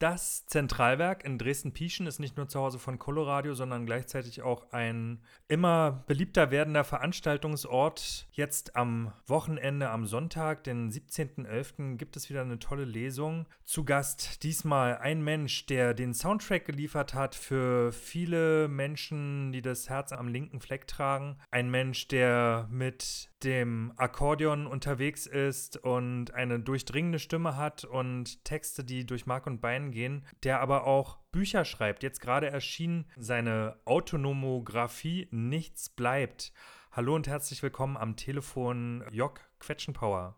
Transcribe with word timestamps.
Das 0.00 0.46
Zentralwerk 0.46 1.24
in 1.26 1.36
Dresden-Pieschen 1.36 2.06
ist 2.06 2.20
nicht 2.20 2.38
nur 2.38 2.48
zu 2.48 2.58
Hause 2.58 2.78
von 2.78 2.98
Coloradio, 2.98 3.52
sondern 3.52 3.84
gleichzeitig 3.84 4.40
auch 4.40 4.72
ein 4.72 5.20
immer 5.46 6.04
beliebter 6.06 6.50
werdender 6.50 6.84
Veranstaltungsort. 6.84 8.26
Jetzt 8.32 8.76
am 8.76 9.12
Wochenende, 9.26 9.90
am 9.90 10.06
Sonntag, 10.06 10.64
den 10.64 10.90
17.11., 10.90 11.98
gibt 11.98 12.16
es 12.16 12.30
wieder 12.30 12.40
eine 12.40 12.58
tolle 12.58 12.86
Lesung. 12.86 13.44
Zu 13.66 13.84
Gast 13.84 14.42
diesmal 14.42 14.96
ein 14.96 15.22
Mensch, 15.22 15.66
der 15.66 15.92
den 15.92 16.14
Soundtrack 16.14 16.64
geliefert 16.64 17.12
hat 17.12 17.34
für 17.34 17.92
viele 17.92 18.68
Menschen, 18.68 19.52
die 19.52 19.60
das 19.60 19.90
Herz 19.90 20.12
am 20.12 20.28
linken 20.28 20.60
Fleck 20.60 20.86
tragen. 20.86 21.36
Ein 21.50 21.70
Mensch, 21.70 22.08
der 22.08 22.68
mit 22.70 23.28
dem 23.44 23.92
Akkordeon 23.96 24.66
unterwegs 24.66 25.26
ist 25.26 25.76
und 25.78 26.32
eine 26.34 26.60
durchdringende 26.60 27.18
Stimme 27.18 27.56
hat 27.56 27.84
und 27.84 28.44
Texte, 28.44 28.84
die 28.84 29.06
durch 29.06 29.26
Mark 29.26 29.46
und 29.46 29.60
Bein 29.60 29.89
gehen, 29.90 30.26
der 30.42 30.60
aber 30.60 30.86
auch 30.86 31.18
Bücher 31.32 31.64
schreibt. 31.64 32.02
Jetzt 32.02 32.20
gerade 32.20 32.48
erschien 32.48 33.10
seine 33.16 33.80
Autonomographie 33.84 35.28
Nichts 35.30 35.88
bleibt. 35.88 36.52
Hallo 36.92 37.14
und 37.14 37.28
herzlich 37.28 37.62
willkommen 37.62 37.96
am 37.96 38.16
Telefon 38.16 39.04
Jock 39.10 39.40
Quetschenpower. 39.60 40.36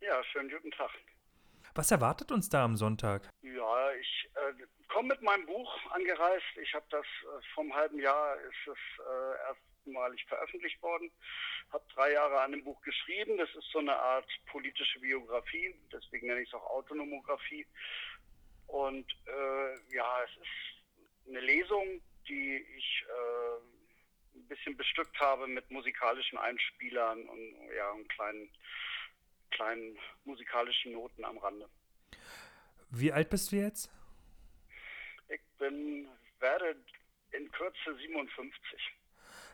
Ja, 0.00 0.24
schönen 0.24 0.50
guten 0.50 0.70
Tag. 0.70 0.90
Was 1.74 1.90
erwartet 1.90 2.30
uns 2.30 2.48
da 2.48 2.64
am 2.64 2.76
Sonntag? 2.76 3.28
Ja, 3.42 3.92
ich 3.92 4.30
äh, 4.34 4.64
komme 4.88 5.08
mit 5.08 5.22
meinem 5.22 5.46
Buch 5.46 5.76
angereist. 5.90 6.56
Ich 6.62 6.72
habe 6.74 6.86
das 6.90 7.04
äh, 7.04 7.42
vom 7.54 7.74
halben 7.74 7.98
Jahr 7.98 8.36
ist 8.36 8.68
es 8.68 8.78
äh, 9.00 9.48
erst 9.48 9.60
erstmalig 9.84 10.24
veröffentlicht 10.26 10.82
worden. 10.82 11.10
Habe 11.72 11.84
drei 11.94 12.12
Jahre 12.12 12.40
an 12.40 12.52
dem 12.52 12.64
Buch 12.64 12.80
geschrieben. 12.82 13.36
Das 13.38 13.48
ist 13.54 13.70
so 13.72 13.78
eine 13.78 13.96
Art 13.96 14.28
politische 14.46 15.00
Biografie, 15.00 15.74
deswegen 15.92 16.26
nenne 16.26 16.40
ich 16.42 16.48
es 16.48 16.54
auch 16.54 16.66
Autonomographie. 16.70 17.66
Und 18.74 19.06
äh, 19.26 19.94
ja, 19.94 20.24
es 20.24 20.30
ist 20.42 21.28
eine 21.28 21.38
Lesung, 21.38 22.00
die 22.26 22.56
ich 22.76 23.04
äh, 23.08 24.36
ein 24.36 24.48
bisschen 24.48 24.76
bestückt 24.76 25.16
habe 25.20 25.46
mit 25.46 25.70
musikalischen 25.70 26.38
Einspielern 26.38 27.24
und 27.28 27.54
ja, 27.76 27.92
und 27.92 28.08
kleinen, 28.08 28.50
kleinen 29.52 29.96
musikalischen 30.24 30.90
Noten 30.90 31.24
am 31.24 31.38
Rande. 31.38 31.68
Wie 32.90 33.12
alt 33.12 33.30
bist 33.30 33.52
du 33.52 33.56
jetzt? 33.56 33.92
Ich 35.28 35.40
bin, 35.58 36.08
werde 36.40 36.76
in 37.30 37.48
Kürze 37.52 37.96
57 37.96 38.80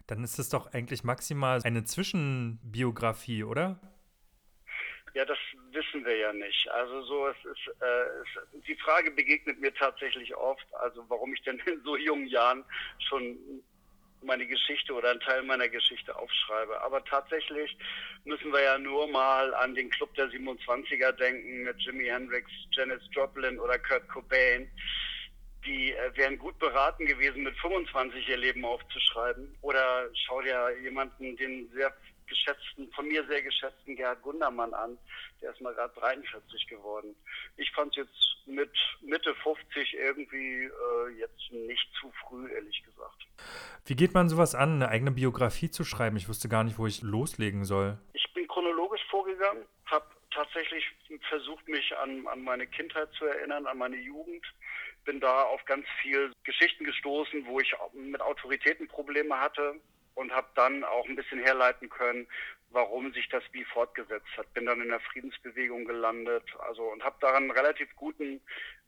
dann 0.06 0.24
ist 0.24 0.40
es 0.40 0.48
doch 0.48 0.72
eigentlich 0.72 1.04
maximal 1.04 1.60
eine 1.62 1.84
Zwischenbiografie, 1.84 3.44
oder? 3.44 3.78
Ja, 5.14 5.24
das 5.24 5.38
wissen 5.72 6.04
wir 6.04 6.16
ja 6.16 6.32
nicht. 6.32 6.68
Also 6.70 7.02
so, 7.02 7.28
es 7.28 7.36
ist, 7.44 7.82
äh, 7.82 8.04
es, 8.22 8.62
die 8.66 8.76
Frage 8.76 9.10
begegnet 9.10 9.60
mir 9.60 9.74
tatsächlich 9.74 10.34
oft, 10.36 10.66
also 10.74 11.04
warum 11.08 11.34
ich 11.34 11.42
denn 11.42 11.58
in 11.66 11.82
so 11.82 11.96
jungen 11.96 12.28
Jahren 12.28 12.64
schon 13.08 13.38
meine 14.22 14.46
Geschichte 14.46 14.92
oder 14.92 15.10
einen 15.10 15.20
Teil 15.20 15.42
meiner 15.42 15.68
Geschichte 15.68 16.14
aufschreibe. 16.14 16.80
Aber 16.82 17.02
tatsächlich 17.04 17.76
müssen 18.24 18.52
wir 18.52 18.62
ja 18.62 18.78
nur 18.78 19.08
mal 19.08 19.54
an 19.54 19.74
den 19.74 19.90
Club 19.90 20.14
der 20.14 20.28
27er 20.28 21.12
denken 21.12 21.62
mit 21.62 21.80
Jimi 21.80 22.04
Hendrix, 22.04 22.50
Janis 22.72 23.02
Joplin 23.12 23.58
oder 23.58 23.78
Kurt 23.78 24.06
Cobain 24.08 24.70
die 25.64 25.92
äh, 25.92 26.16
wären 26.16 26.38
gut 26.38 26.58
beraten 26.58 27.06
gewesen, 27.06 27.42
mit 27.42 27.56
25 27.58 28.28
ihr 28.28 28.36
Leben 28.36 28.64
aufzuschreiben. 28.64 29.54
Oder 29.60 30.08
schau 30.14 30.40
dir 30.40 30.70
jemanden, 30.82 31.36
den 31.36 31.70
sehr 31.74 31.92
geschätzten, 32.30 32.90
von 32.92 33.06
mir 33.06 33.26
sehr 33.26 33.42
geschätzten 33.42 33.96
Gerhard 33.96 34.22
Gundermann 34.22 34.72
an, 34.72 34.96
der 35.42 35.52
ist 35.52 35.60
mal 35.60 35.74
gerade 35.74 35.92
43 36.00 36.66
geworden. 36.68 37.14
Ich 37.58 37.70
fand 37.72 37.90
es 37.90 38.06
jetzt 38.06 38.46
mit 38.46 38.70
Mitte 39.02 39.34
50 39.34 39.94
irgendwie 39.94 40.64
äh, 40.64 41.08
jetzt 41.18 41.52
nicht 41.52 41.86
zu 42.00 42.10
früh, 42.22 42.50
ehrlich 42.50 42.82
gesagt. 42.82 43.26
Wie 43.84 43.96
geht 43.96 44.14
man 44.14 44.28
sowas 44.28 44.54
an, 44.54 44.76
eine 44.76 44.88
eigene 44.88 45.10
Biografie 45.10 45.70
zu 45.70 45.84
schreiben? 45.84 46.16
Ich 46.16 46.28
wusste 46.28 46.48
gar 46.48 46.64
nicht, 46.64 46.78
wo 46.78 46.86
ich 46.86 47.02
loslegen 47.02 47.64
soll. 47.64 47.98
Ich 48.14 48.32
bin 48.32 48.48
chronologisch 48.48 49.04
vorgegangen, 49.10 49.64
habe 49.86 50.06
tatsächlich 50.30 50.84
versucht, 51.28 51.68
mich 51.68 51.94
an, 51.98 52.26
an 52.28 52.42
meine 52.42 52.66
Kindheit 52.66 53.12
zu 53.18 53.26
erinnern, 53.26 53.66
an 53.66 53.76
meine 53.76 53.96
Jugend 53.96 54.46
bin 55.04 55.18
da 55.18 55.44
auf 55.44 55.64
ganz 55.64 55.86
viel 56.02 56.32
Geschichten 56.44 56.84
gestoßen, 56.84 57.46
wo 57.46 57.58
ich 57.58 57.74
mit 57.94 58.20
Autoritäten 58.20 58.86
Probleme 58.86 59.38
hatte 59.38 59.80
und 60.14 60.32
habe 60.32 60.48
dann 60.54 60.84
auch 60.84 61.06
ein 61.06 61.16
bisschen 61.16 61.40
herleiten 61.40 61.88
können, 61.88 62.26
warum 62.70 63.12
sich 63.12 63.28
das 63.28 63.42
wie 63.52 63.64
fortgesetzt 63.64 64.28
hat. 64.36 64.52
Bin 64.54 64.66
dann 64.66 64.80
in 64.80 64.88
der 64.88 65.00
Friedensbewegung 65.00 65.84
gelandet, 65.84 66.44
also 66.60 66.84
und 66.84 67.02
habe 67.02 67.16
daran 67.20 67.44
einen 67.44 67.50
relativ 67.50 67.94
guten 67.96 68.40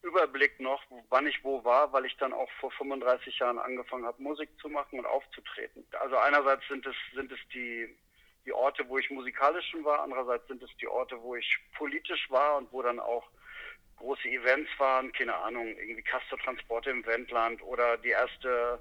Überblick 0.03 0.59
noch, 0.61 0.83
wann 1.09 1.27
ich 1.27 1.43
wo 1.45 1.65
war, 1.65 1.93
weil 1.93 2.05
ich 2.05 2.17
dann 2.17 2.33
auch 2.33 2.51
vor 2.61 2.71
35 2.73 3.39
Jahren 3.39 3.59
angefangen 3.59 4.05
habe, 4.05 4.23
Musik 4.23 4.51
zu 4.61 4.69
machen 4.69 4.99
und 4.99 5.07
aufzutreten. 5.07 5.85
Also 6.01 6.17
einerseits 6.17 6.67
sind 6.69 6.87
es 6.87 6.97
sind 7.15 7.31
es 7.33 7.39
die 7.53 7.89
die 8.45 8.53
Orte, 8.53 8.89
wo 8.89 8.99
ich 8.99 9.09
musikalisch 9.11 9.69
schon 9.71 9.85
war, 9.85 10.03
andererseits 10.03 10.47
sind 10.49 10.63
es 10.63 10.71
die 10.81 10.89
Orte, 10.89 11.21
wo 11.23 11.37
ich 11.37 11.59
politisch 11.77 12.29
war 12.29 12.57
und 12.57 12.73
wo 12.73 12.83
dann 12.83 12.99
auch 12.99 13.29
große 13.99 14.29
Events 14.29 14.71
waren, 14.79 15.13
keine 15.13 15.35
Ahnung, 15.37 15.69
irgendwie 15.79 16.03
Castor-Transporte 16.03 16.91
im 16.91 17.07
Wendland 17.07 17.63
oder 17.63 17.97
die 17.99 18.09
erste 18.09 18.81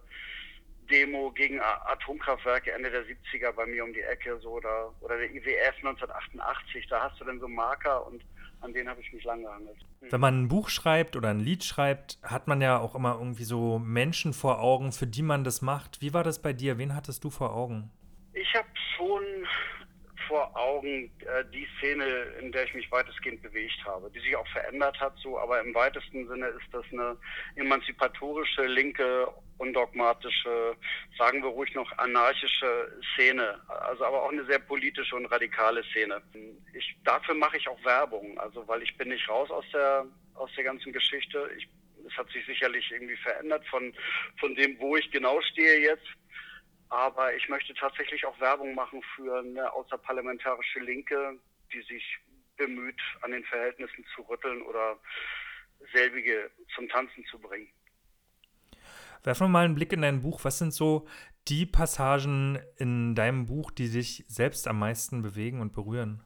Demo 0.91 1.31
gegen 1.31 1.59
Atomkraftwerke 1.59 2.72
Ende 2.72 2.91
der 2.91 3.03
70er 3.06 3.52
bei 3.53 3.66
mir 3.66 3.84
um 3.84 3.94
die 3.94 4.02
Ecke 4.02 4.38
so 4.40 4.50
oder, 4.52 4.94
oder 5.00 5.18
der 5.18 5.31
IWF 5.31 5.75
1988, 5.78 6.88
da 6.88 7.03
hast 7.03 7.19
du 7.19 7.25
dann 7.25 7.40
so 7.40 7.47
Marker 7.47 8.06
und 8.06 8.24
an 8.62 8.74
denen 8.74 8.90
habe 8.90 9.02
ich 9.02 9.12
mich 9.12 9.24
lang 9.24 9.41
gehandelt. 9.41 9.78
Wenn 10.02 10.22
man 10.22 10.44
ein 10.44 10.47
Buch 10.47 10.69
schreibt 10.69 11.16
oder 11.16 11.29
ein 11.29 11.40
Lied 11.40 11.63
schreibt, 11.63 12.19
hat 12.22 12.47
man 12.47 12.62
ja 12.62 12.79
auch 12.79 12.94
immer 12.96 13.16
irgendwie 13.18 13.44
so 13.44 13.79
Menschen 13.79 14.34
vor 14.34 14.62
Augen, 14.62 14.91
für 14.91 15.07
die 15.07 15.24
man 15.24 15.44
das 15.44 15.62
macht. 15.62 16.02
Wie 16.02 16.13
war 16.13 16.24
das 16.24 16.41
bei 16.41 16.53
dir? 16.53 16.78
Wen 16.78 16.96
hattest 16.96 17.23
du 17.23 17.29
vor 17.29 17.56
Augen? 17.56 17.90
Ich 18.34 18.53
habe 18.56 18.68
vor 20.31 20.50
Augen 20.56 21.12
äh, 21.25 21.44
die 21.53 21.68
Szene, 21.78 22.06
in 22.40 22.53
der 22.53 22.64
ich 22.64 22.74
mich 22.74 22.90
weitestgehend 22.90 23.42
bewegt 23.42 23.84
habe, 23.86 24.09
die 24.12 24.19
sich 24.22 24.34
auch 24.38 24.47
verändert 24.47 24.97
hat, 24.97 25.14
so, 25.18 25.38
aber 25.38 25.59
im 25.59 25.75
weitesten 25.75 26.25
Sinne 26.25 26.47
ist 26.47 26.68
das 26.72 26.86
eine 26.94 27.18
emanzipatorische, 27.58 28.66
linke, 28.66 29.28
undogmatische, 29.58 30.78
sagen 31.18 31.44
wir 31.44 31.50
ruhig 31.50 31.75
noch 31.75 31.91
anarchische 31.97 32.94
Szene, 33.14 33.59
also 33.68 34.06
aber 34.06 34.24
auch 34.24 34.31
eine 34.31 34.46
sehr 34.46 34.59
politische 34.59 35.18
und 35.18 35.25
radikale 35.25 35.84
Szene. 35.91 36.22
Ich, 36.74 36.96
dafür 37.03 37.36
mache 37.36 37.58
ich 37.58 37.68
auch 37.68 37.84
Werbung, 37.84 38.40
also 38.40 38.66
weil 38.70 38.81
ich 38.84 38.96
bin 38.96 39.09
nicht 39.09 39.28
raus 39.28 39.52
aus 39.52 39.66
der 39.74 40.06
aus 40.36 40.50
der 40.56 40.64
ganzen 40.64 40.94
Geschichte. 40.94 41.52
Ich, 41.58 41.68
es 42.08 42.18
hat 42.18 42.30
sich 42.31 42.46
sicherlich 42.46 42.90
irgendwie 42.90 43.18
verändert 43.18 43.68
von 43.68 43.94
von 44.40 44.56
dem, 44.56 44.80
wo 44.80 44.96
ich 44.96 45.12
genau 45.12 45.41
stehe 45.41 45.81
jetzt 45.81 46.08
aber 46.91 47.34
ich 47.34 47.47
möchte 47.47 47.74
tatsächlich 47.74 48.25
auch 48.25 48.38
Werbung 48.41 48.75
machen 48.75 49.02
für 49.16 49.40
eine 49.40 49.72
außerparlamentarische 49.72 50.81
Linke, 50.81 51.40
die 51.74 51.81
sich 51.84 52.19
bemüht, 52.57 53.00
an 53.22 53.31
den 53.31 53.46
Verhältnissen 53.46 54.06
zu 54.13 54.22
rütteln 54.24 54.62
oder 54.62 55.00
selbige 55.94 56.52
zum 56.75 56.90
Tanzen 56.90 57.25
zu 57.25 57.40
bringen. 57.40 57.69
Werfen 59.24 59.46
wir 59.46 59.50
mal 59.50 59.66
einen 59.66 59.75
Blick 59.75 59.94
in 59.94 60.02
dein 60.02 60.22
Buch. 60.22 60.41
Was 60.44 60.57
sind 60.57 60.74
so 60.74 61.07
die 61.47 61.66
Passagen 61.66 62.59
in 62.78 63.16
deinem 63.16 63.46
Buch, 63.46 63.72
die 63.72 63.90
dich 63.90 64.25
selbst 64.28 64.68
am 64.68 64.79
meisten 64.79 65.22
bewegen 65.22 65.62
und 65.62 65.72
berühren? 65.72 66.25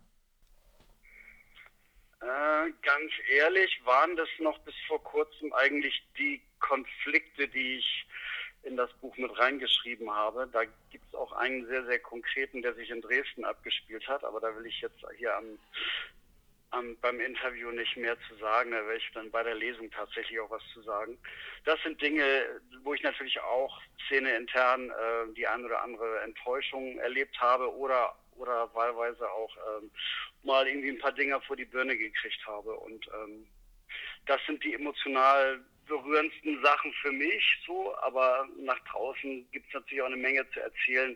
Äh, 2.21 2.71
ganz 2.81 3.11
ehrlich 3.29 3.79
waren 3.85 4.15
das 4.15 4.29
noch 4.39 4.57
bis 4.59 4.73
vor 4.87 5.03
kurzem 5.03 5.53
eigentlich 5.53 6.07
die 6.17 6.41
Konflikte, 6.59 7.47
die 7.49 7.77
ich 7.77 8.07
in 8.65 8.77
das 8.77 8.91
Buch 8.93 9.15
mit 9.17 9.37
reingeschrieben 9.37 10.11
habe. 10.11 10.47
Da 10.51 10.63
gibt 10.89 11.05
es 11.07 11.15
auch 11.15 11.31
einen 11.33 11.65
sehr, 11.67 11.85
sehr 11.85 11.99
konkreten, 11.99 12.61
der 12.61 12.73
sich 12.73 12.89
in 12.89 13.01
Dresden 13.01 13.45
abgespielt 13.45 14.07
hat, 14.07 14.23
aber 14.23 14.39
da 14.39 14.55
will 14.55 14.65
ich 14.65 14.81
jetzt 14.81 14.97
hier 15.17 15.35
am, 15.35 15.57
am, 16.71 16.97
beim 16.97 17.19
Interview 17.19 17.71
nicht 17.71 17.95
mehr 17.95 18.17
zu 18.27 18.35
sagen, 18.35 18.71
da 18.71 18.77
werde 18.77 18.97
ich 18.97 19.11
dann 19.13 19.31
bei 19.31 19.43
der 19.43 19.55
Lesung 19.55 19.89
tatsächlich 19.91 20.39
auch 20.39 20.49
was 20.49 20.63
zu 20.73 20.81
sagen. 20.81 21.17
Das 21.63 21.81
sind 21.83 22.01
Dinge, 22.01 22.23
wo 22.83 22.93
ich 22.93 23.03
natürlich 23.03 23.39
auch 23.41 23.81
szeneintern 24.07 24.89
äh, 24.89 25.33
die 25.35 25.47
ein 25.47 25.63
oder 25.63 25.81
andere 25.81 26.21
Enttäuschung 26.21 26.97
erlebt 26.99 27.39
habe 27.39 27.73
oder 27.75 28.15
oder 28.37 28.69
wahlweise 28.73 29.29
auch 29.31 29.55
ähm, 29.55 29.89
mal 30.43 30.67
irgendwie 30.67 30.89
ein 30.89 30.99
paar 30.99 31.13
Dinger 31.13 31.39
vor 31.41 31.55
die 31.55 31.63
Birne 31.63 31.97
gekriegt 31.97 32.45
habe. 32.45 32.75
Und 32.75 33.07
ähm, 33.07 33.47
das 34.25 34.41
sind 34.45 34.63
die 34.63 34.73
emotional 34.73 35.63
berührendsten 35.87 36.61
Sachen 36.63 36.91
für 37.01 37.11
mich 37.11 37.43
so, 37.65 37.95
aber 37.97 38.47
nach 38.57 38.79
draußen 38.91 39.45
gibt 39.51 39.67
es 39.67 39.73
natürlich 39.73 40.01
auch 40.01 40.07
eine 40.07 40.17
Menge 40.17 40.47
zu 40.51 40.59
erzählen, 40.59 41.15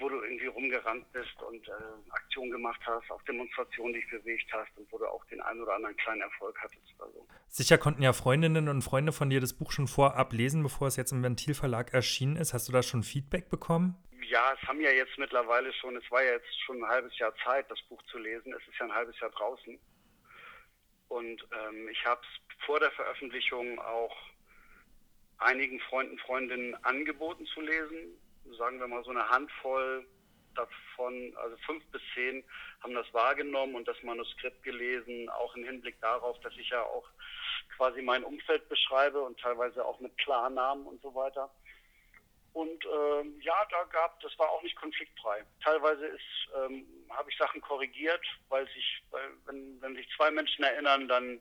wo 0.00 0.08
du 0.08 0.22
irgendwie 0.22 0.46
rumgerannt 0.46 1.12
bist 1.12 1.40
und 1.46 1.68
äh, 1.68 1.72
Aktionen 2.10 2.50
gemacht 2.50 2.80
hast, 2.86 3.10
auch 3.10 3.22
Demonstrationen 3.22 3.92
dich 3.92 4.08
bewegt 4.08 4.50
hast 4.52 4.70
und 4.76 4.90
wo 4.90 4.98
du 4.98 5.06
auch 5.06 5.24
den 5.26 5.40
einen 5.42 5.60
oder 5.60 5.74
anderen 5.74 5.96
kleinen 5.98 6.22
Erfolg 6.22 6.58
hattest. 6.62 6.80
Also. 6.98 7.26
Sicher 7.48 7.78
konnten 7.78 8.02
ja 8.02 8.12
Freundinnen 8.12 8.68
und 8.68 8.82
Freunde 8.82 9.12
von 9.12 9.30
dir 9.30 9.40
das 9.40 9.52
Buch 9.52 9.72
schon 9.72 9.86
vorab 9.86 10.32
lesen, 10.32 10.62
bevor 10.62 10.88
es 10.88 10.96
jetzt 10.96 11.12
im 11.12 11.22
Ventilverlag 11.22 11.92
erschienen 11.92 12.36
ist. 12.36 12.54
Hast 12.54 12.68
du 12.68 12.72
da 12.72 12.82
schon 12.82 13.02
Feedback 13.02 13.50
bekommen? 13.50 13.94
Ja, 14.28 14.52
es 14.54 14.68
haben 14.68 14.80
ja 14.80 14.90
jetzt 14.90 15.18
mittlerweile 15.18 15.72
schon, 15.74 15.96
es 15.96 16.10
war 16.10 16.22
ja 16.22 16.32
jetzt 16.32 16.60
schon 16.64 16.82
ein 16.82 16.88
halbes 16.88 17.16
Jahr 17.18 17.34
Zeit, 17.44 17.70
das 17.70 17.80
Buch 17.88 18.02
zu 18.10 18.18
lesen. 18.18 18.52
Es 18.52 18.66
ist 18.68 18.78
ja 18.78 18.86
ein 18.86 18.94
halbes 18.94 19.18
Jahr 19.20 19.30
draußen. 19.30 19.78
Und 21.10 21.44
ähm, 21.52 21.88
ich 21.88 22.06
habe 22.06 22.20
es 22.22 22.64
vor 22.64 22.78
der 22.78 22.92
Veröffentlichung 22.92 23.80
auch 23.80 24.16
einigen 25.38 25.80
Freunden, 25.80 26.16
Freundinnen 26.18 26.76
angeboten 26.84 27.46
zu 27.46 27.60
lesen. 27.60 28.16
Sagen 28.56 28.78
wir 28.78 28.86
mal 28.86 29.02
so 29.02 29.10
eine 29.10 29.28
Handvoll 29.28 30.06
davon, 30.54 31.34
also 31.36 31.56
fünf 31.66 31.84
bis 31.86 32.00
zehn, 32.14 32.44
haben 32.82 32.94
das 32.94 33.12
wahrgenommen 33.12 33.74
und 33.74 33.88
das 33.88 34.00
Manuskript 34.04 34.62
gelesen, 34.62 35.28
auch 35.30 35.54
im 35.56 35.64
Hinblick 35.64 36.00
darauf, 36.00 36.38
dass 36.40 36.56
ich 36.56 36.68
ja 36.70 36.82
auch 36.82 37.08
quasi 37.76 38.02
mein 38.02 38.22
Umfeld 38.22 38.68
beschreibe 38.68 39.20
und 39.20 39.40
teilweise 39.40 39.84
auch 39.84 39.98
mit 39.98 40.16
Klarnamen 40.16 40.86
und 40.86 41.02
so 41.02 41.12
weiter. 41.16 41.50
Und 42.52 42.84
äh, 42.84 43.22
ja, 43.40 43.54
da 43.70 43.84
gab, 43.92 44.18
das 44.20 44.36
war 44.38 44.48
auch 44.50 44.62
nicht 44.62 44.76
konfliktfrei. 44.76 45.44
Teilweise 45.62 46.06
ist, 46.06 46.48
ähm, 46.56 46.84
habe 47.10 47.30
ich 47.30 47.36
Sachen 47.36 47.60
korrigiert, 47.60 48.24
weil 48.48 48.66
sich, 48.68 49.02
weil, 49.10 49.22
wenn, 49.46 49.80
wenn 49.80 49.94
sich 49.94 50.08
zwei 50.16 50.30
Menschen 50.30 50.64
erinnern, 50.64 51.06
dann, 51.06 51.40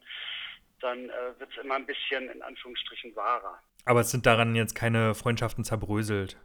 dann 0.80 1.10
äh, 1.10 1.40
wird 1.40 1.52
es 1.52 1.64
immer 1.64 1.76
ein 1.76 1.86
bisschen 1.86 2.30
in 2.30 2.42
Anführungsstrichen 2.42 3.16
wahrer. 3.16 3.60
Aber 3.86 4.02
es 4.02 4.12
sind 4.12 4.26
daran 4.26 4.56
jetzt 4.56 4.76
keine 4.76 5.16
Freundschaften 5.16 5.64
zerbröselt. 5.64 6.38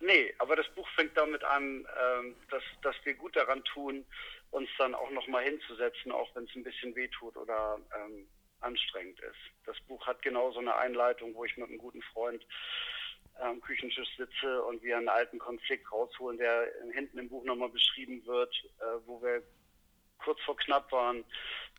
Nee, 0.00 0.34
aber 0.38 0.56
das 0.56 0.68
Buch 0.74 0.88
fängt 0.96 1.16
damit 1.16 1.44
an, 1.44 1.86
ähm, 2.02 2.34
dass, 2.50 2.62
dass 2.82 2.96
wir 3.04 3.14
gut 3.14 3.36
daran 3.36 3.62
tun, 3.64 4.04
uns 4.50 4.68
dann 4.78 4.94
auch 4.94 5.10
nochmal 5.10 5.44
hinzusetzen, 5.44 6.10
auch 6.10 6.34
wenn 6.34 6.44
es 6.44 6.56
ein 6.56 6.64
bisschen 6.64 6.94
wehtut 6.96 7.36
oder 7.36 7.78
ähm, 7.94 8.26
anstrengend 8.60 9.20
ist. 9.20 9.38
Das 9.64 9.78
Buch 9.82 10.04
hat 10.06 10.22
genauso 10.22 10.58
eine 10.58 10.74
Einleitung, 10.76 11.34
wo 11.34 11.44
ich 11.44 11.56
mit 11.56 11.68
einem 11.68 11.78
guten 11.78 12.02
Freund 12.02 12.44
am 13.42 13.60
Küchentisch 13.60 14.08
sitze 14.16 14.62
und 14.64 14.82
wir 14.82 14.96
einen 14.96 15.08
alten 15.08 15.38
Konflikt 15.38 15.90
rausholen, 15.90 16.38
der 16.38 16.68
hinten 16.92 17.18
im 17.18 17.28
Buch 17.28 17.44
nochmal 17.44 17.68
beschrieben 17.68 18.24
wird, 18.26 18.54
äh, 18.80 18.84
wo 19.06 19.22
wir 19.22 19.42
kurz 20.18 20.40
vor 20.42 20.56
knapp 20.56 20.90
waren, 20.92 21.24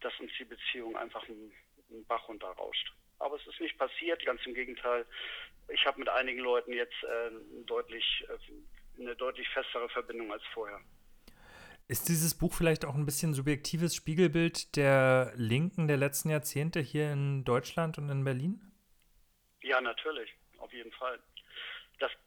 dass 0.01 0.13
uns 0.19 0.31
die 0.37 0.45
Beziehung 0.45 0.97
einfach 0.97 1.27
einen, 1.27 1.51
einen 1.89 2.05
Bach 2.05 2.27
runterrauscht. 2.27 2.93
Aber 3.19 3.37
es 3.37 3.47
ist 3.47 3.61
nicht 3.61 3.77
passiert, 3.77 4.25
ganz 4.25 4.41
im 4.45 4.53
Gegenteil. 4.53 5.05
Ich 5.69 5.85
habe 5.85 5.99
mit 5.99 6.09
einigen 6.09 6.39
Leuten 6.39 6.73
jetzt 6.73 7.03
äh, 7.03 7.31
deutlich, 7.65 8.25
äh, 8.27 9.01
eine 9.01 9.15
deutlich 9.15 9.47
festere 9.49 9.87
Verbindung 9.89 10.31
als 10.31 10.43
vorher. 10.53 10.79
Ist 11.87 12.07
dieses 12.09 12.37
Buch 12.37 12.53
vielleicht 12.53 12.85
auch 12.85 12.95
ein 12.95 13.05
bisschen 13.05 13.33
subjektives 13.33 13.95
Spiegelbild 13.95 14.75
der 14.75 15.33
Linken 15.35 15.87
der 15.87 15.97
letzten 15.97 16.29
Jahrzehnte 16.29 16.79
hier 16.79 17.11
in 17.11 17.43
Deutschland 17.43 17.97
und 17.97 18.09
in 18.09 18.23
Berlin? 18.23 18.61
Ja, 19.61 19.79
natürlich, 19.81 20.33
auf 20.57 20.71
jeden 20.73 20.91
Fall. 20.93 21.19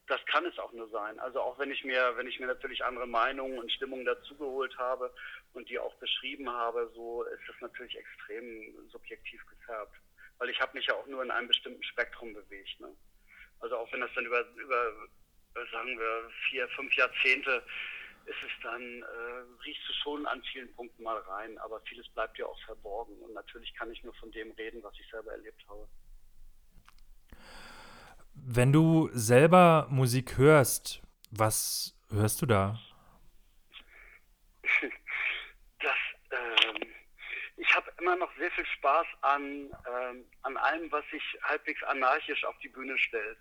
Das, 0.06 0.25
kann 0.26 0.47
es 0.47 0.58
auch 0.58 0.73
nur 0.73 0.88
sein. 0.88 1.19
Also 1.19 1.41
auch 1.41 1.58
wenn 1.58 1.70
ich 1.70 1.82
mir, 1.85 2.17
wenn 2.17 2.29
ich 2.29 2.38
mir 2.38 2.47
natürlich 2.47 2.85
andere 2.85 3.06
Meinungen 3.06 3.58
und 3.58 3.73
Stimmungen 3.73 4.05
dazugeholt 4.05 4.76
habe 4.79 5.12
und 5.53 5.69
die 5.69 5.79
auch 5.79 5.94
beschrieben 5.97 6.49
habe, 6.49 6.91
so 6.94 7.25
ist 7.25 7.43
das 7.49 7.56
natürlich 7.61 7.97
extrem 7.97 8.88
subjektiv 8.88 9.44
gefärbt. 9.47 9.97
Weil 10.38 10.50
ich 10.50 10.61
habe 10.61 10.76
mich 10.76 10.87
ja 10.87 10.94
auch 10.94 11.06
nur 11.06 11.23
in 11.23 11.31
einem 11.31 11.49
bestimmten 11.49 11.82
Spektrum 11.82 12.35
bewegt. 12.35 12.79
Ne? 12.81 12.94
Also 13.61 13.76
auch 13.76 13.91
wenn 13.93 14.00
das 14.00 14.11
dann 14.14 14.26
über, 14.26 14.47
über 14.56 14.93
sagen 15.73 15.99
wir, 15.99 16.31
vier, 16.50 16.69
fünf 16.69 16.94
Jahrzehnte 16.94 17.62
ist 18.26 18.43
es 18.44 18.62
dann, 18.62 19.03
äh, 19.03 19.64
riechst 19.64 19.88
du 19.88 19.93
schon 20.03 20.26
an 20.26 20.43
vielen 20.53 20.73
Punkten 20.75 21.03
mal 21.03 21.19
rein, 21.19 21.56
aber 21.58 21.81
vieles 21.82 22.08
bleibt 22.11 22.37
ja 22.38 22.47
auch 22.47 22.61
verborgen. 22.64 23.17
Und 23.23 23.35
natürlich 23.35 23.73
kann 23.75 23.91
ich 23.93 24.03
nur 24.03 24.14
von 24.14 24.31
dem 24.32 24.50
reden, 24.53 24.82
was 24.82 24.94
ich 25.00 25.08
selber 25.11 25.32
erlebt 25.32 25.64
habe. 25.69 25.88
Wenn 28.48 28.72
du 28.72 29.10
selber 29.12 29.88
Musik 29.90 30.38
hörst, 30.38 31.02
was 31.32 31.96
hörst 32.10 32.40
du 32.40 32.46
da? 32.46 32.78
Das, 35.81 35.96
ähm, 36.31 36.82
ich 37.56 37.75
habe 37.75 37.90
immer 38.00 38.14
noch 38.14 38.31
sehr 38.38 38.50
viel 38.52 38.64
Spaß 38.64 39.06
an, 39.22 39.43
ähm, 39.43 40.25
an 40.43 40.56
allem, 40.58 40.93
was 40.93 41.04
sich 41.10 41.22
halbwegs 41.43 41.82
anarchisch 41.82 42.44
auf 42.44 42.56
die 42.62 42.69
Bühne 42.69 42.96
stellt. 42.98 43.37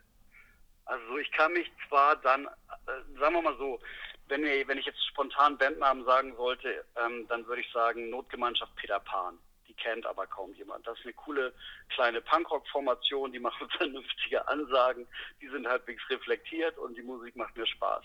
Also 0.86 1.20
ich 1.20 1.32
kann 1.34 1.54
mich 1.54 1.72
zwar 1.88 2.16
dann, 2.16 2.48
äh, 2.48 3.20
sagen 3.20 3.36
wir 3.36 3.42
mal 3.44 3.58
so, 3.58 3.80
wenn, 4.28 4.42
wenn 4.42 4.78
ich 4.80 4.88
jetzt 4.88 5.06
spontan 5.08 5.56
Bandnamen 5.60 6.04
sagen 6.06 6.36
sollte, 6.36 6.84
ähm, 6.96 7.28
dann 7.28 7.46
würde 7.46 7.62
ich 7.62 7.72
sagen 7.72 8.10
Notgemeinschaft 8.10 8.76
Peter 8.76 9.00
Pan. 9.02 9.38
Die 9.76 9.84
kennt 9.84 10.06
aber 10.06 10.28
kaum 10.28 10.54
jemand. 10.54 10.86
Das 10.88 10.98
ist 11.00 11.06
eine 11.06 11.14
coole 11.14 11.54
kleine 11.90 12.22
Punkrock-Formation, 12.22 13.32
die 13.32 13.40
machen 13.40 13.70
vernünftige 13.78 14.48
Ansagen, 14.48 15.08
die 15.42 15.48
sind 15.50 15.68
halbwegs 15.68 16.04
reflektiert 16.10 16.78
und 16.78 16.96
die 16.98 17.04
Musik 17.04 17.36
macht 17.36 17.56
mir 17.56 17.68
Spaß. 17.68 18.04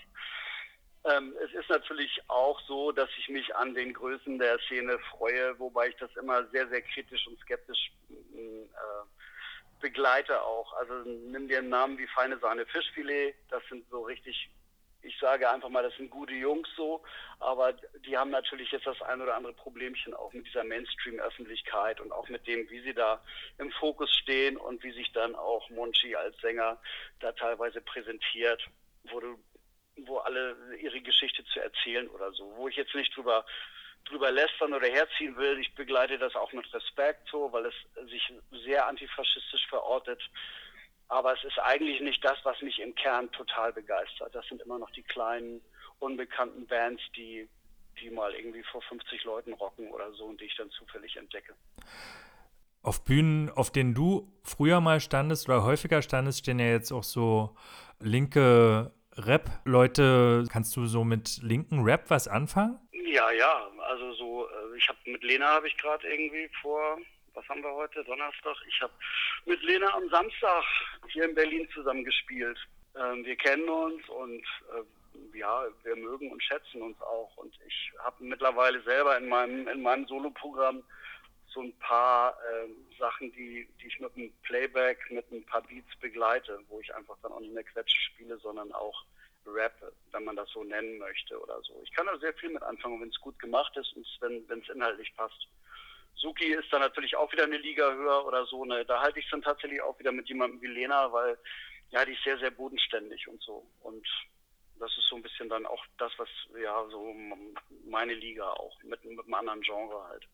Ähm, 1.04 1.34
es 1.42 1.52
ist 1.54 1.70
natürlich 1.70 2.20
auch 2.28 2.60
so, 2.66 2.92
dass 2.92 3.08
ich 3.16 3.28
mich 3.30 3.54
an 3.56 3.74
den 3.74 3.94
Größen 3.94 4.38
der 4.38 4.58
Szene 4.60 4.98
freue, 5.10 5.58
wobei 5.58 5.88
ich 5.88 5.96
das 5.96 6.14
immer 6.16 6.46
sehr, 6.48 6.68
sehr 6.68 6.82
kritisch 6.82 7.26
und 7.26 7.38
skeptisch 7.40 7.90
äh, 8.34 8.68
begleite 9.80 10.42
auch. 10.42 10.74
Also 10.74 10.94
nimm 11.08 11.48
dir 11.48 11.58
einen 11.58 11.70
Namen 11.70 11.96
wie 11.96 12.06
Feine 12.08 12.38
Sahne 12.38 12.66
Fischfilet, 12.66 13.34
das 13.48 13.62
sind 13.70 13.88
so 13.88 14.02
richtig 14.02 14.50
ich 15.02 15.18
sage 15.18 15.50
einfach 15.50 15.68
mal, 15.68 15.82
das 15.82 15.96
sind 15.96 16.10
gute 16.10 16.34
Jungs 16.34 16.68
so, 16.76 17.02
aber 17.38 17.72
die 18.06 18.16
haben 18.16 18.30
natürlich 18.30 18.70
jetzt 18.70 18.86
das 18.86 19.00
ein 19.02 19.20
oder 19.20 19.34
andere 19.34 19.52
Problemchen 19.52 20.14
auch 20.14 20.32
mit 20.32 20.46
dieser 20.46 20.64
Mainstream-Öffentlichkeit 20.64 22.00
und 22.00 22.12
auch 22.12 22.28
mit 22.28 22.46
dem, 22.46 22.68
wie 22.70 22.80
sie 22.80 22.94
da 22.94 23.22
im 23.58 23.70
Fokus 23.72 24.10
stehen 24.14 24.56
und 24.56 24.82
wie 24.82 24.92
sich 24.92 25.12
dann 25.12 25.34
auch 25.34 25.68
Monchi 25.70 26.14
als 26.14 26.36
Sänger 26.38 26.78
da 27.20 27.32
teilweise 27.32 27.80
präsentiert, 27.80 28.62
wo 29.04 29.20
du, 29.20 29.38
wo 29.96 30.18
alle 30.18 30.56
ihre 30.78 31.00
Geschichte 31.00 31.44
zu 31.44 31.60
erzählen 31.60 32.08
oder 32.08 32.32
so, 32.32 32.52
wo 32.56 32.68
ich 32.68 32.76
jetzt 32.76 32.94
nicht 32.94 33.16
drüber 33.16 33.44
drüber 34.06 34.30
lästern 34.30 34.72
oder 34.72 34.88
herziehen 34.88 35.36
will. 35.36 35.58
Ich 35.58 35.74
begleite 35.74 36.18
das 36.18 36.34
auch 36.34 36.52
mit 36.52 36.72
Respekt 36.72 37.28
so, 37.30 37.52
weil 37.52 37.66
es 37.66 37.74
sich 38.10 38.32
sehr 38.64 38.86
antifaschistisch 38.86 39.66
verortet 39.68 40.22
aber 41.10 41.34
es 41.34 41.42
ist 41.44 41.58
eigentlich 41.58 42.00
nicht 42.00 42.24
das, 42.24 42.38
was 42.44 42.60
mich 42.62 42.78
im 42.78 42.94
Kern 42.94 43.30
total 43.32 43.72
begeistert. 43.72 44.32
Das 44.32 44.46
sind 44.46 44.62
immer 44.62 44.78
noch 44.78 44.90
die 44.92 45.02
kleinen, 45.02 45.60
unbekannten 45.98 46.66
Bands, 46.68 47.02
die, 47.16 47.48
die 48.00 48.10
mal 48.10 48.32
irgendwie 48.32 48.62
vor 48.62 48.80
50 48.82 49.24
Leuten 49.24 49.52
rocken 49.54 49.90
oder 49.90 50.12
so 50.12 50.24
und 50.24 50.40
die 50.40 50.44
ich 50.44 50.56
dann 50.56 50.70
zufällig 50.70 51.16
entdecke. 51.16 51.54
Auf 52.82 53.04
Bühnen, 53.04 53.50
auf 53.50 53.72
denen 53.72 53.92
du 53.92 54.32
früher 54.44 54.80
mal 54.80 55.00
standest 55.00 55.48
oder 55.48 55.64
häufiger 55.64 56.00
standest, 56.00 56.38
stehen 56.38 56.60
ja 56.60 56.66
jetzt 56.66 56.92
auch 56.92 57.02
so 57.02 57.56
linke 57.98 58.92
Rap-Leute. 59.16 60.44
Kannst 60.50 60.76
du 60.76 60.86
so 60.86 61.02
mit 61.02 61.42
linken 61.42 61.82
Rap 61.82 62.04
was 62.08 62.28
anfangen? 62.28 62.78
Ja, 62.92 63.32
ja. 63.32 63.68
Also 63.80 64.12
so, 64.12 64.46
äh, 64.48 64.76
ich 64.78 64.88
habe 64.88 64.98
mit 65.06 65.24
Lena 65.24 65.46
habe 65.48 65.66
ich 65.66 65.76
gerade 65.76 66.06
irgendwie 66.08 66.48
vor 66.62 66.98
was 67.34 67.48
haben 67.48 67.62
wir 67.62 67.72
heute? 67.72 68.04
Donnerstag. 68.04 68.56
Ich 68.68 68.80
habe 68.80 68.92
mit 69.44 69.62
Lena 69.62 69.92
am 69.94 70.08
Samstag 70.08 70.64
hier 71.08 71.24
in 71.24 71.34
Berlin 71.34 71.68
zusammen 71.72 72.04
gespielt. 72.04 72.58
Ähm, 72.96 73.24
wir 73.24 73.36
kennen 73.36 73.68
uns 73.68 74.08
und 74.08 74.44
äh, 74.72 75.38
ja, 75.38 75.64
wir 75.82 75.96
mögen 75.96 76.30
und 76.30 76.42
schätzen 76.42 76.82
uns 76.82 77.00
auch. 77.00 77.36
Und 77.36 77.54
ich 77.66 77.92
habe 77.98 78.24
mittlerweile 78.24 78.80
selber 78.82 79.16
in 79.16 79.28
meinem, 79.28 79.68
in 79.68 79.82
meinem 79.82 80.06
Soloprogramm 80.06 80.82
so 81.48 81.62
ein 81.62 81.72
paar 81.78 82.32
äh, 82.32 82.68
Sachen, 82.98 83.32
die, 83.32 83.68
die 83.80 83.86
ich 83.86 83.98
mit 84.00 84.16
einem 84.16 84.32
Playback, 84.42 84.98
mit 85.10 85.30
ein 85.32 85.44
paar 85.44 85.62
Beats 85.62 85.96
begleite, 86.00 86.60
wo 86.68 86.80
ich 86.80 86.94
einfach 86.94 87.16
dann 87.22 87.32
auch 87.32 87.40
nicht 87.40 87.54
mehr 87.54 87.64
Quetsche 87.64 88.00
spiele, 88.00 88.38
sondern 88.38 88.72
auch 88.72 89.04
Rap, 89.46 89.74
wenn 90.12 90.24
man 90.24 90.36
das 90.36 90.48
so 90.50 90.62
nennen 90.62 90.98
möchte 90.98 91.40
oder 91.40 91.60
so. 91.62 91.80
Ich 91.82 91.92
kann 91.92 92.06
da 92.06 92.16
sehr 92.18 92.34
viel 92.34 92.50
mit 92.50 92.62
anfangen, 92.62 93.00
wenn 93.00 93.08
es 93.08 93.20
gut 93.20 93.38
gemacht 93.38 93.76
ist 93.76 93.96
und 93.96 94.06
wenn 94.20 94.60
es 94.60 94.68
inhaltlich 94.68 95.12
passt. 95.16 95.48
Suki 96.14 96.52
ist 96.52 96.72
dann 96.72 96.80
natürlich 96.80 97.16
auch 97.16 97.32
wieder 97.32 97.44
eine 97.44 97.58
Liga 97.58 97.92
höher 97.92 98.26
oder 98.26 98.44
so. 98.46 98.64
Ne? 98.64 98.84
Da 98.84 99.00
halte 99.00 99.18
ich 99.18 99.24
es 99.24 99.30
dann 99.30 99.42
tatsächlich 99.42 99.80
auch 99.80 99.98
wieder 99.98 100.12
mit 100.12 100.28
jemandem 100.28 100.60
wie 100.60 100.66
Lena, 100.66 101.12
weil 101.12 101.38
ja, 101.90 102.04
die 102.04 102.12
ist 102.12 102.22
sehr, 102.24 102.38
sehr 102.38 102.50
bodenständig 102.50 103.26
und 103.28 103.42
so. 103.42 103.66
Und 103.80 104.06
das 104.78 104.90
ist 104.96 105.08
so 105.08 105.16
ein 105.16 105.22
bisschen 105.22 105.48
dann 105.48 105.66
auch 105.66 105.84
das, 105.98 106.12
was, 106.16 106.28
ja, 106.62 106.84
so 106.90 107.14
meine 107.88 108.14
Liga 108.14 108.48
auch, 108.50 108.82
mit, 108.82 109.04
mit 109.04 109.24
einem 109.24 109.34
anderen 109.34 109.60
Genre 109.62 110.08
halt. 110.08 110.26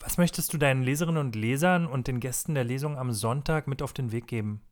Was 0.00 0.18
möchtest 0.18 0.52
du 0.52 0.58
deinen 0.58 0.82
Leserinnen 0.82 1.20
und 1.20 1.34
Lesern 1.34 1.86
und 1.86 2.08
den 2.08 2.20
Gästen 2.20 2.54
der 2.54 2.64
Lesung 2.64 2.98
am 2.98 3.12
Sonntag 3.12 3.66
mit 3.66 3.80
auf 3.80 3.92
den 3.92 4.12
Weg 4.12 4.26
geben? 4.26 4.62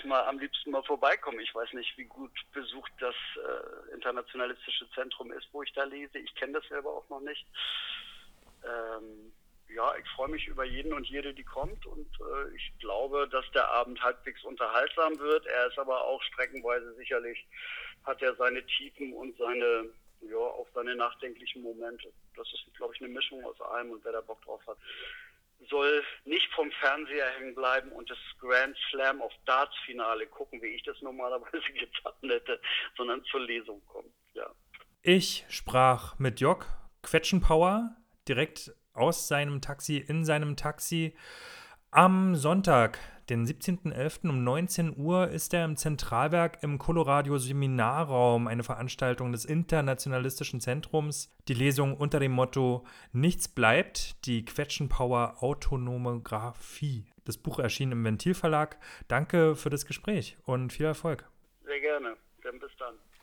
Erstmal 0.00 0.24
am 0.24 0.38
liebsten 0.38 0.70
mal 0.70 0.82
vorbeikommen. 0.82 1.40
Ich 1.40 1.54
weiß 1.54 1.74
nicht, 1.74 1.96
wie 1.98 2.04
gut 2.04 2.32
besucht 2.52 2.90
das 3.00 3.14
äh, 3.36 3.94
internationalistische 3.94 4.90
Zentrum 4.94 5.30
ist, 5.32 5.46
wo 5.52 5.62
ich 5.62 5.72
da 5.74 5.84
lese. 5.84 6.18
Ich 6.18 6.34
kenne 6.36 6.54
das 6.54 6.66
selber 6.68 6.90
auch 6.90 7.08
noch 7.10 7.20
nicht. 7.20 7.46
Ähm, 8.64 9.32
ja, 9.74 9.94
ich 9.96 10.08
freue 10.16 10.30
mich 10.30 10.46
über 10.46 10.64
jeden 10.64 10.94
und 10.94 11.06
jede, 11.06 11.34
die 11.34 11.44
kommt 11.44 11.84
und 11.84 12.08
äh, 12.20 12.56
ich 12.56 12.72
glaube, 12.78 13.28
dass 13.30 13.44
der 13.52 13.68
Abend 13.68 14.02
halbwegs 14.02 14.42
unterhaltsam 14.42 15.18
wird. 15.18 15.46
Er 15.46 15.66
ist 15.66 15.78
aber 15.78 16.02
auch 16.02 16.22
streckenweise 16.22 16.94
sicherlich, 16.94 17.46
hat 18.04 18.22
er 18.22 18.34
seine 18.36 18.64
Tiefen 18.66 19.12
und 19.12 19.36
seine, 19.36 19.90
ja, 20.22 20.36
auch 20.36 20.66
seine 20.74 20.96
nachdenklichen 20.96 21.62
Momente. 21.62 22.10
Das 22.36 22.48
ist, 22.52 22.74
glaube 22.74 22.94
ich, 22.94 23.02
eine 23.02 23.12
Mischung 23.12 23.44
aus 23.44 23.60
allem 23.60 23.90
und 23.90 24.04
wer 24.04 24.12
da 24.12 24.22
Bock 24.22 24.42
drauf 24.42 24.62
hat, 24.66 24.78
soll 25.68 26.02
nicht 26.24 26.50
vom 26.54 26.70
Fernseher 26.72 27.28
hängen 27.38 27.54
bleiben 27.54 27.92
und 27.92 28.08
das 28.10 28.18
Grand 28.38 28.76
Slam 28.90 29.20
of 29.20 29.32
Darts 29.44 29.76
Finale 29.84 30.26
gucken, 30.26 30.62
wie 30.62 30.68
ich 30.68 30.82
das 30.84 31.00
normalerweise 31.02 31.72
getan 31.72 32.12
hätte, 32.22 32.60
sondern 32.96 33.22
zur 33.24 33.40
Lesung 33.40 33.84
kommen. 33.86 34.12
Ja. 34.34 34.50
Ich 35.02 35.44
sprach 35.48 36.18
mit 36.18 36.40
Jock 36.40 36.66
Quetschenpower 37.02 37.96
direkt 38.28 38.72
aus 38.92 39.28
seinem 39.28 39.60
Taxi, 39.60 39.96
in 39.96 40.24
seinem 40.24 40.56
Taxi. 40.56 41.16
Am 41.90 42.36
Sonntag, 42.36 42.98
den 43.30 43.46
17.11. 43.46 44.28
um 44.28 44.42
19 44.42 44.96
Uhr, 44.98 45.28
ist 45.28 45.54
er 45.54 45.64
im 45.64 45.76
Zentralwerk 45.76 46.62
im 46.62 46.78
Coloradio 46.78 47.38
Seminarraum, 47.38 48.48
eine 48.48 48.64
Veranstaltung 48.64 49.30
des 49.30 49.44
Internationalistischen 49.44 50.60
Zentrums. 50.60 51.32
Die 51.46 51.54
Lesung 51.54 51.96
unter 51.96 52.18
dem 52.18 52.32
Motto 52.32 52.84
Nichts 53.12 53.48
bleibt, 53.48 54.26
die 54.26 54.44
Quetschenpower 54.44 55.36
Autonomographie. 55.42 57.06
Das 57.24 57.38
Buch 57.38 57.60
erschien 57.60 57.92
im 57.92 58.04
Ventilverlag. 58.04 58.78
Danke 59.06 59.54
für 59.54 59.70
das 59.70 59.86
Gespräch 59.86 60.36
und 60.44 60.72
viel 60.72 60.86
Erfolg. 60.86 61.28
Sehr 61.64 61.80
gerne. 61.80 62.16
Dann 62.42 62.58
bis 62.58 62.72
dann. 62.78 62.94